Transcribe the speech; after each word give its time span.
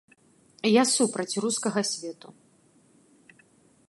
Я 0.75 0.83
супраць 0.93 1.39
рускага 1.45 1.81
свету. 1.91 2.27